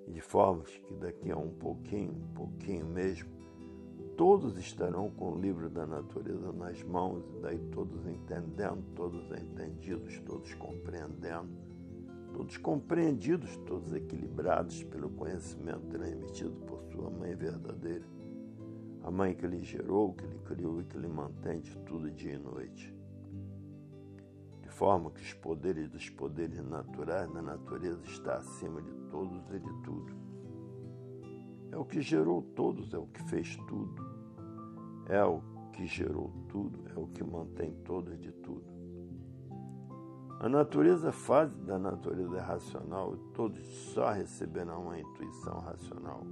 [0.08, 3.30] de forma que daqui a um pouquinho, um pouquinho mesmo,
[4.16, 10.20] todos estarão com o livro da natureza nas mãos, e daí todos entendendo, todos entendidos,
[10.26, 11.50] todos compreendendo,
[12.34, 18.06] todos compreendidos, todos equilibrados pelo conhecimento transmitido por sua mãe verdadeira,
[19.04, 22.34] a mãe que lhe gerou, que lhe criou e que lhe mantém de tudo dia
[22.34, 22.95] e noite
[24.76, 29.74] forma que os poderes dos poderes naturais da natureza está acima de todos e de
[29.84, 30.14] tudo.
[31.72, 34.04] É o que gerou todos, é o que fez tudo.
[35.08, 38.66] É o que gerou tudo, é o que mantém todos de tudo.
[40.40, 46.24] A natureza fase da natureza racional e todos só receberão a intuição racional.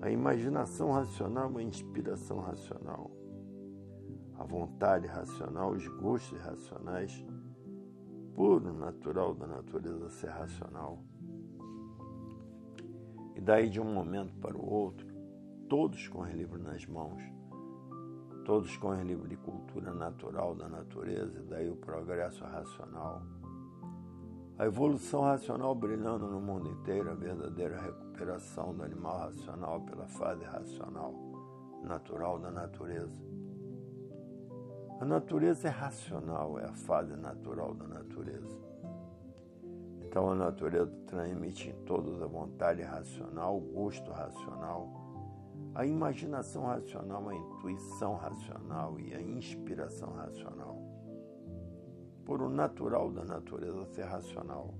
[0.00, 3.10] A imaginação racional é a inspiração racional
[4.40, 7.22] a vontade racional, os gostos racionais,
[8.34, 10.98] puro natural da natureza ser racional.
[13.36, 15.06] E daí de um momento para o outro,
[15.68, 17.22] todos com os livros nas mãos,
[18.46, 23.20] todos com os livros de cultura natural da natureza, e daí o progresso racional.
[24.58, 30.44] A evolução racional brilhando no mundo inteiro, a verdadeira recuperação do animal racional pela fase
[30.44, 31.14] racional,
[31.84, 33.29] natural da natureza
[35.00, 38.60] a natureza é racional, é a fase natural da natureza.
[40.02, 44.92] Então a natureza transmite em todos a vontade racional, o gosto racional,
[45.74, 50.76] a imaginação racional, a intuição racional e a inspiração racional.
[52.26, 54.74] Por o natural da natureza ser racional.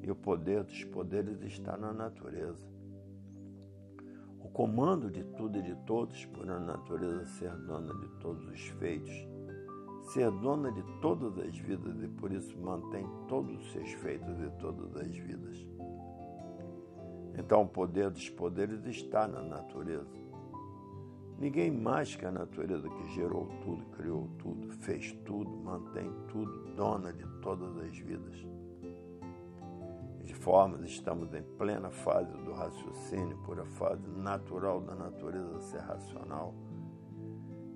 [0.00, 2.69] E o poder dos poderes está na natureza
[4.52, 9.12] comando de tudo e de todos, por a natureza ser dona de todos os feitos,
[10.12, 14.50] ser dona de todas as vidas e por isso mantém todos os seus feitos e
[14.60, 15.66] todas as vidas.
[17.38, 20.18] Então o poder dos poderes está na natureza.
[21.38, 27.12] Ninguém mais que a natureza que gerou tudo, criou tudo, fez tudo, mantém tudo, dona
[27.12, 28.46] de todas as vidas
[30.30, 35.80] de formas, estamos em plena fase do raciocínio, por a fase natural da natureza ser
[35.80, 36.54] racional.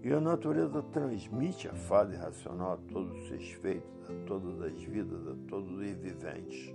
[0.05, 4.81] E a natureza transmite a fase racional a todos os seus feitos, a todas as
[4.85, 6.73] vidas, a todos os viventes.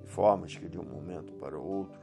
[0.00, 2.00] De formas que de um momento para o outro,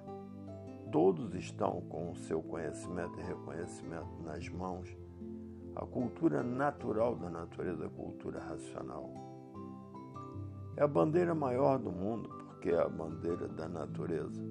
[0.91, 4.95] todos estão com o seu conhecimento e reconhecimento nas mãos
[5.75, 9.30] A cultura natural da natureza a cultura racional.
[10.81, 14.41] É a bandeira maior do mundo, porque é a bandeira da natureza.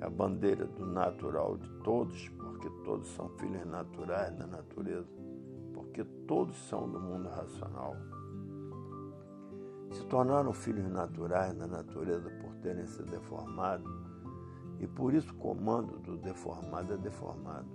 [0.00, 5.06] É a bandeira do natural de todos, porque todos são filhos naturais da natureza,
[5.72, 7.94] porque todos são do mundo racional.
[9.92, 13.88] Se tornaram filhos naturais da natureza por terem se deformado,
[14.80, 17.68] e por isso o comando do deformado é deformado.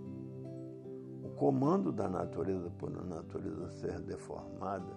[1.23, 4.91] O comando da natureza por a natureza ser deformada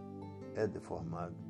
[0.57, 1.46] é deformado.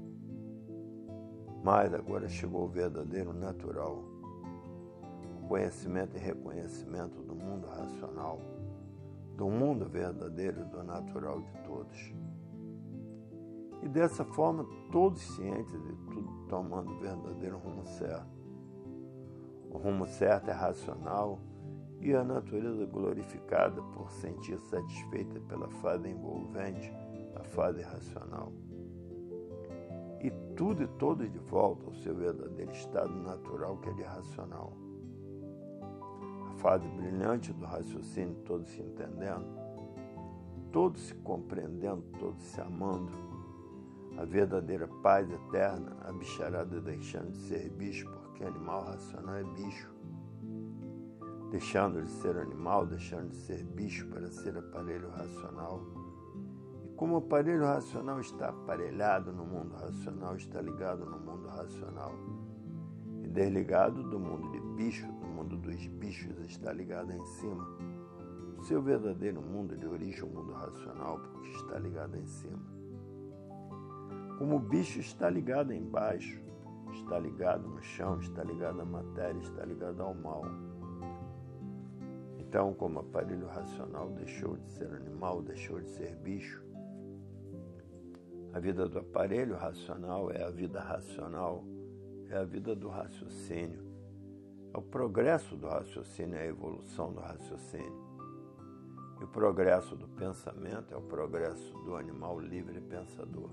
[1.67, 4.05] Mas agora chegou o verdadeiro natural,
[5.43, 8.41] o conhecimento e reconhecimento do mundo racional,
[9.37, 12.15] do mundo verdadeiro e do natural de todos.
[13.83, 18.31] E dessa forma, todos cientes de tudo tomando o verdadeiro rumo certo.
[19.69, 21.41] O rumo certo é racional
[22.01, 26.93] e a natureza glorificada por sentir satisfeita pela fase envolvente,
[27.35, 28.53] a fase racional.
[30.21, 34.73] E tudo e todos de volta ao seu verdadeiro estado natural, que é de racional.
[36.51, 39.47] A fase brilhante do raciocínio, todos se entendendo,
[40.73, 43.13] todos se compreendendo, todos se amando,
[44.17, 49.95] a verdadeira paz eterna, a bicharada deixando de ser bicho, porque animal racional é bicho.
[51.51, 55.83] Deixando de ser animal, deixando de ser bicho para ser aparelho racional.
[56.97, 62.15] Como o aparelho racional está aparelhado no mundo racional, está ligado no mundo racional.
[63.23, 67.69] E desligado do mundo de bicho, do mundo dos bichos, está ligado em cima.
[68.63, 72.63] Seu verdadeiro mundo de origem, o mundo racional, porque está ligado em cima.
[74.39, 76.43] Como o bicho está ligado embaixo,
[76.93, 80.43] está ligado no chão, está ligado à matéria, está ligado ao mal.
[82.39, 86.66] Então, como aparelho racional deixou de ser animal, deixou de ser bicho,
[88.57, 91.63] a vida do aparelho racional é a vida racional,
[92.31, 93.85] é a vida do raciocínio,
[94.73, 98.07] é o progresso do raciocínio, é a evolução do raciocínio.
[99.21, 103.51] E o progresso do pensamento é o progresso do animal livre pensador.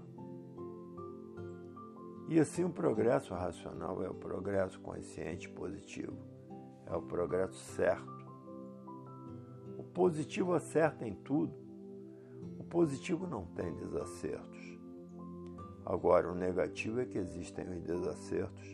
[2.29, 6.17] E assim o progresso racional é o progresso consciente positivo,
[6.85, 8.25] é o progresso certo.
[9.77, 11.53] O positivo acerta em tudo,
[12.57, 14.81] o positivo não tem desacertos.
[15.85, 18.73] Agora, o negativo é que existem os desacertos.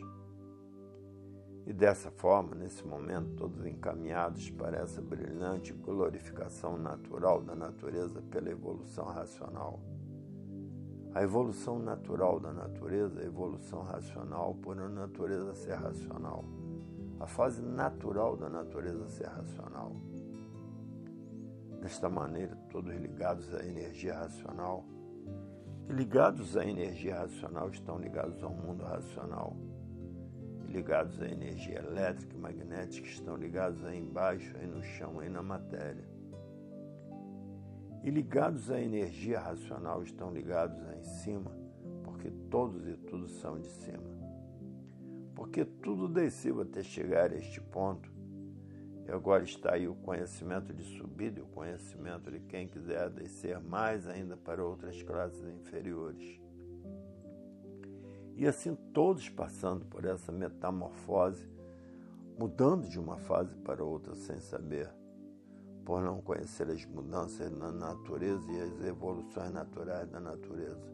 [1.66, 8.50] E dessa forma, nesse momento, todos encaminhados para essa brilhante glorificação natural da natureza pela
[8.50, 9.80] evolução racional.
[11.12, 16.44] A evolução natural da natureza é a evolução racional por a natureza ser racional.
[17.18, 19.92] A fase natural da natureza ser racional.
[21.80, 24.84] Desta maneira, todos ligados à energia racional,
[25.90, 29.56] ligados à energia racional estão ligados ao mundo racional.
[30.68, 35.42] Ligados à energia elétrica e magnética estão ligados aí embaixo, aí no chão, aí na
[35.42, 36.20] matéria
[38.02, 41.50] e ligados à energia racional estão ligados aí em cima,
[42.02, 44.10] porque todos e tudo são de cima.
[45.34, 48.10] Porque tudo desceu até chegar a este ponto,
[49.10, 54.06] agora está aí o conhecimento de subida e o conhecimento de quem quiser descer mais
[54.06, 56.40] ainda para outras classes inferiores.
[58.36, 61.48] E assim todos passando por essa metamorfose,
[62.38, 64.88] mudando de uma fase para outra sem saber
[65.84, 70.88] por não conhecer as mudanças na natureza e as evoluções naturais da natureza.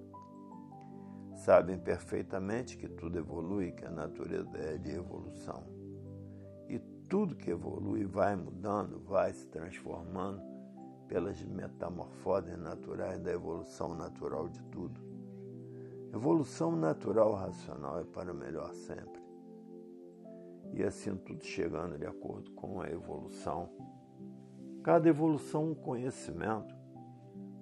[1.34, 5.75] Sabem perfeitamente que tudo evolui, que a natureza é de evolução.
[7.08, 10.42] Tudo que evolui vai mudando, vai se transformando
[11.08, 15.00] pelas metamorfoses naturais da evolução natural de tudo.
[16.12, 19.22] Evolução natural racional é para o melhor sempre.
[20.72, 23.70] E assim tudo chegando de acordo com a evolução
[24.86, 26.72] Cada evolução um conhecimento.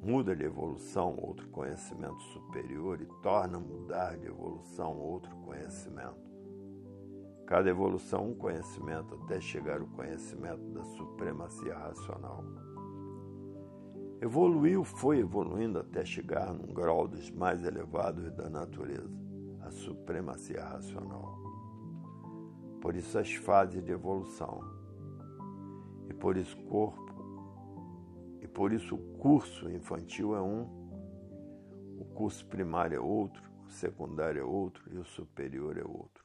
[0.03, 6.34] Muda de evolução outro conhecimento superior e torna mudar de evolução outro conhecimento.
[7.47, 12.45] Cada evolução um conhecimento até chegar ao conhecimento da supremacia racional.
[14.21, 19.19] Evoluiu, foi evoluindo até chegar num grau dos mais elevados da natureza,
[19.61, 21.39] a supremacia racional.
[22.81, 24.61] Por isso as fases de evolução.
[26.09, 27.05] E por isso corpo,
[28.55, 30.63] por isso, o curso infantil é um,
[31.99, 36.24] o curso primário é outro, o secundário é outro e o superior é outro.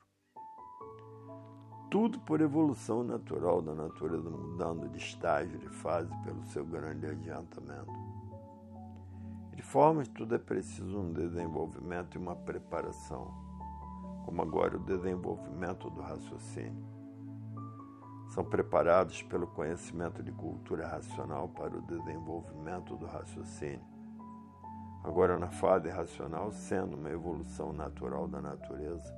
[1.89, 7.91] Tudo por evolução natural da natureza, mudando de estágio, de fase, pelo seu grande adiantamento.
[9.55, 13.33] De forma tudo é preciso um desenvolvimento e uma preparação,
[14.23, 16.85] como agora o desenvolvimento do raciocínio.
[18.29, 23.83] São preparados pelo conhecimento de cultura racional para o desenvolvimento do raciocínio.
[25.03, 29.11] Agora, na fase racional, sendo uma evolução natural da natureza,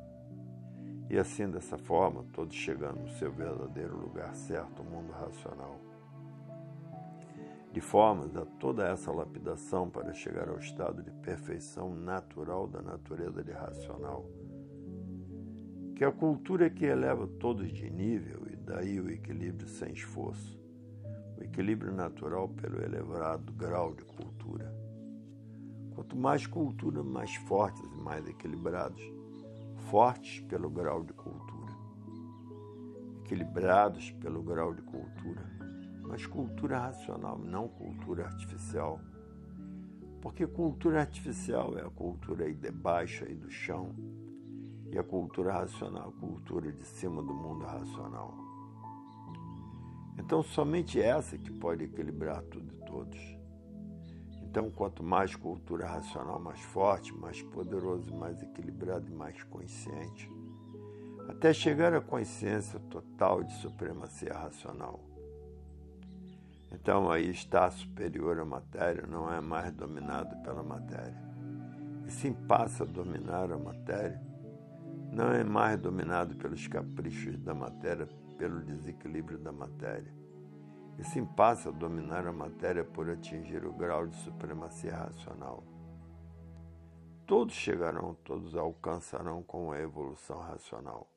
[1.11, 5.79] e assim, dessa forma, todos chegando no seu verdadeiro lugar certo, o mundo racional
[7.71, 13.41] de formas a toda essa lapidação para chegar ao estado de perfeição natural da natureza
[13.43, 14.25] de racional.
[15.95, 20.59] Que a cultura que eleva todos de nível e daí o equilíbrio sem esforço,
[21.37, 24.73] o equilíbrio natural pelo elevado grau de cultura.
[25.95, 29.01] Quanto mais cultura, mais fortes e mais equilibrados,
[29.91, 31.71] fortes pelo grau de cultura,
[33.23, 35.61] equilibrados pelo grau de cultura
[36.11, 38.99] mas cultura racional, não cultura artificial.
[40.21, 43.95] Porque cultura artificial é a cultura aí debaixo aí do chão,
[44.91, 48.33] e a cultura racional, a cultura de cima do mundo racional.
[50.17, 53.40] Então, somente essa que pode equilibrar tudo e todos.
[54.51, 60.29] Então, quanto mais cultura racional mais forte, mais poderoso, mais equilibrado e mais consciente,
[61.29, 64.99] até chegar à consciência total de supremacia racional.
[66.69, 71.15] Então aí está superior à matéria, não é mais dominado pela matéria.
[72.05, 74.21] E sim passa a dominar a matéria,
[75.13, 78.05] não é mais dominado pelos caprichos da matéria,
[78.37, 80.20] pelo desequilíbrio da matéria.
[81.01, 85.63] E sim passa a dominar a matéria por atingir o grau de supremacia racional.
[87.25, 91.09] Todos chegarão, todos alcançarão com a evolução racional.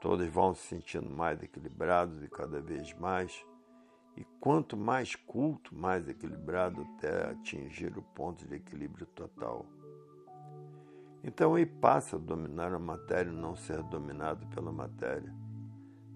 [0.00, 3.46] Todos vão se sentindo mais equilibrados e cada vez mais
[4.16, 9.64] e quanto mais culto, mais equilibrado até atingir o ponto de equilíbrio total.
[11.22, 15.32] Então ele passa a dominar a matéria e não ser dominado pela matéria.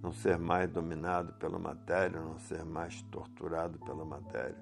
[0.03, 4.59] Não ser mais dominado pela matéria, não ser mais torturado pela matéria.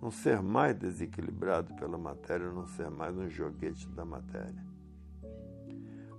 [0.00, 4.64] Não ser mais desequilibrado pela matéria, não ser mais um joguete da matéria.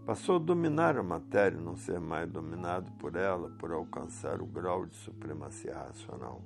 [0.05, 4.85] Passou a dominar a matéria não ser mais dominado por ela por alcançar o grau
[4.85, 6.41] de supremacia racional.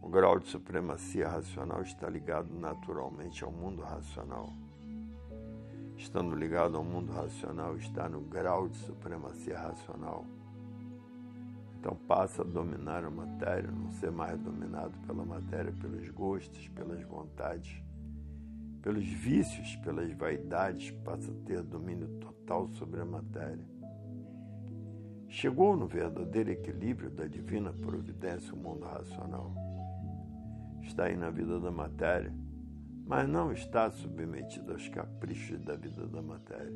[0.00, 4.50] O grau de supremacia racional está ligado naturalmente ao mundo racional.
[6.02, 10.26] Estando ligado ao mundo racional, está no grau de supremacia racional.
[11.78, 17.02] Então passa a dominar a matéria, não ser mais dominado pela matéria, pelos gostos, pelas
[17.04, 17.82] vontades
[18.82, 23.64] pelos vícios, pelas vaidades, passa a ter domínio total sobre a matéria.
[25.28, 29.54] Chegou no verdadeiro equilíbrio da divina providência o mundo racional.
[30.82, 32.34] Está aí na vida da matéria,
[33.12, 36.72] mas não está submetido aos caprichos da vida da matéria.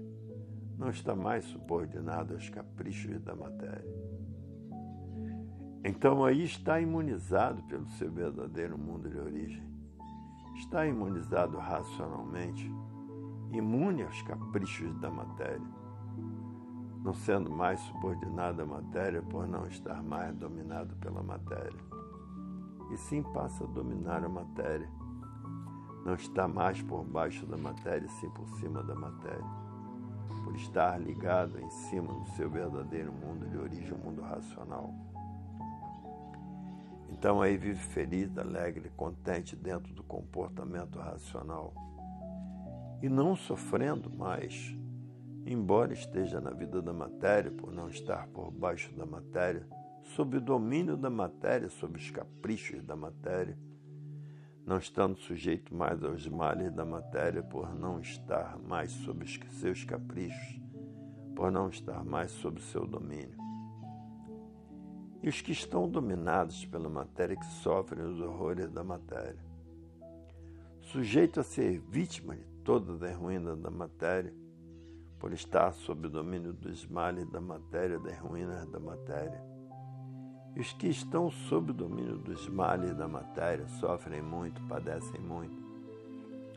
[0.76, 3.91] Não está mais subordinado aos caprichos da matéria.
[5.82, 9.66] Então aí está imunizado pelo seu verdadeiro mundo de origem
[10.57, 12.70] está imunizado racionalmente,
[13.53, 15.66] imune aos caprichos da matéria,
[17.03, 21.80] não sendo mais subordinado à matéria por não estar mais dominado pela matéria.
[22.91, 25.06] E sim passa a dominar a matéria.
[26.07, 29.45] Não está mais por baixo da matéria, sim por cima da matéria.
[30.45, 34.95] Por estar ligado em cima do seu verdadeiro mundo de origem, o mundo racional.
[37.11, 41.75] Então aí vive feliz, alegre, contente dentro do comportamento racional
[43.03, 44.77] e não sofrendo mais,
[45.45, 49.67] embora esteja na vida da matéria, por não estar por baixo da matéria,
[50.15, 53.59] sob o domínio da matéria, sob os caprichos da matéria,
[54.67, 59.85] não estando sujeito mais aos males da matéria, por não estar mais sob os seus
[59.85, 60.61] caprichos,
[61.35, 63.47] por não estar mais sob seu domínio
[65.27, 69.45] e os que estão dominados pela matéria que sofrem os horrores da matéria.
[70.81, 74.33] Sujeito a ser vítima de todas as ruínas da matéria,
[75.19, 79.43] por estar sob o domínio dos males da matéria, das ruínas da matéria.
[80.59, 85.55] Os que estão sob o domínio dos males da matéria sofrem muito, padecem muito,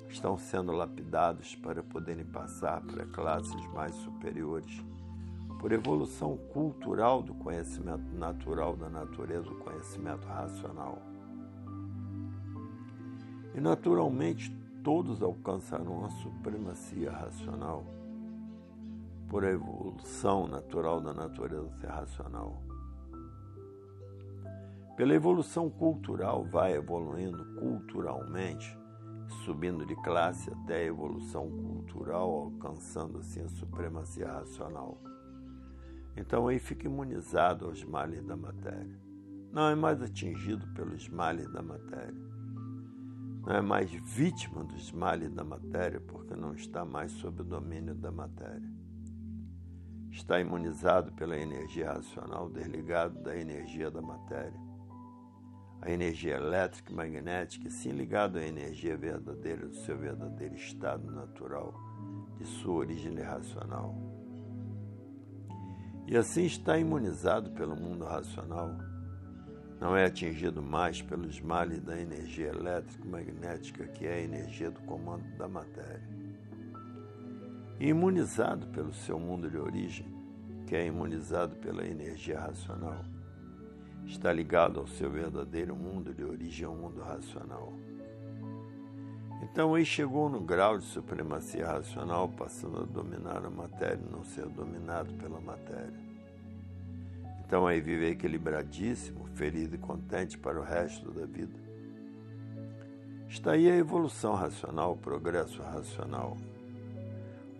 [0.07, 4.81] estão sendo lapidados para poderem passar para classes mais superiores
[5.59, 11.01] por evolução cultural do conhecimento natural da natureza, o conhecimento racional.
[13.53, 14.49] E naturalmente
[14.81, 17.83] todos alcançarão a supremacia racional
[19.27, 22.78] por evolução natural da natureza racional.
[24.99, 28.77] Pela evolução cultural, vai evoluindo culturalmente,
[29.45, 35.01] subindo de classe até a evolução cultural, alcançando assim a supremacia racional.
[36.17, 38.99] Então aí fica imunizado aos males da matéria.
[39.53, 42.21] Não é mais atingido pelos males da matéria.
[43.47, 47.95] Não é mais vítima dos males da matéria, porque não está mais sob o domínio
[47.95, 48.69] da matéria.
[50.11, 54.68] Está imunizado pela energia racional, desligado da energia da matéria.
[55.81, 61.73] A energia elétrica e magnética, sim ligado à energia verdadeira do seu verdadeiro estado natural,
[62.37, 63.95] de sua origem racional
[66.09, 68.75] e assim está imunizado pelo mundo racional.
[69.79, 74.71] Não é atingido mais pelos males da energia elétrica e magnética, que é a energia
[74.71, 76.01] do comando da matéria.
[77.79, 80.07] E imunizado pelo seu mundo de origem,
[80.65, 83.05] que é imunizado pela energia racional.
[84.09, 87.71] Está ligado ao seu verdadeiro mundo de origem, ao mundo racional.
[89.43, 94.23] Então aí chegou no grau de supremacia racional, passando a dominar a matéria e não
[94.23, 95.93] ser dominado pela matéria.
[97.45, 101.57] Então aí vive equilibradíssimo, feliz e contente para o resto da vida.
[103.29, 106.35] Está aí a evolução racional, o progresso racional,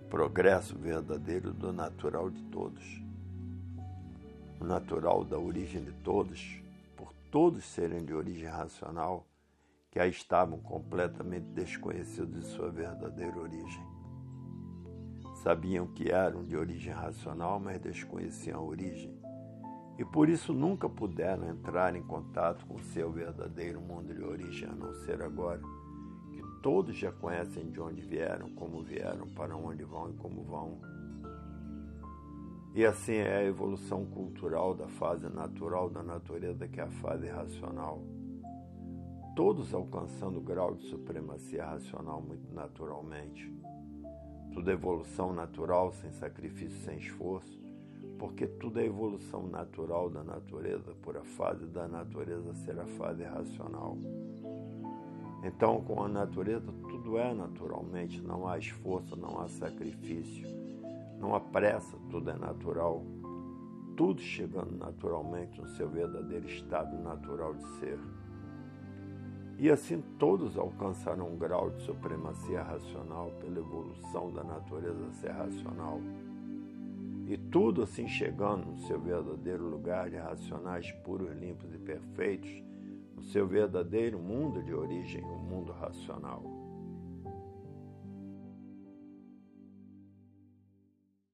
[0.03, 3.08] o progresso verdadeiro do natural de todos.
[4.59, 6.61] O natural da origem de todos,
[6.97, 9.25] por todos serem de origem racional,
[9.89, 13.83] que aí estavam completamente desconhecidos de sua verdadeira origem.
[15.43, 19.17] Sabiam que eram de origem racional, mas desconheciam a origem.
[19.97, 24.75] E por isso nunca puderam entrar em contato com seu verdadeiro mundo de origem, a
[24.75, 25.61] não ser agora,
[26.31, 30.98] que todos já conhecem de onde vieram, como vieram, para onde vão e como vão.
[32.79, 37.27] E assim é a evolução cultural da fase natural da natureza, que é a fase
[37.27, 38.01] racional
[39.35, 43.53] todos alcançando o grau de supremacia racional muito naturalmente.
[44.53, 47.61] Tudo é evolução natural, sem sacrifício, sem esforço,
[48.17, 53.23] porque tudo é evolução natural da natureza, por a fase da natureza ser a fase
[53.23, 53.97] racional.
[55.43, 60.47] Então, com a natureza, tudo é naturalmente, não há esforço, não há sacrifício,
[61.19, 63.03] não há pressa, tudo é natural.
[63.95, 67.99] Tudo chegando naturalmente no seu verdadeiro estado natural de ser.
[69.57, 75.99] E assim todos alcançaram um grau de supremacia racional pela evolução da natureza ser racional.
[77.27, 82.49] E tudo assim chegando no seu verdadeiro lugar de racionais puros, limpos e perfeitos,
[83.15, 86.58] no seu verdadeiro mundo de origem, o mundo racional.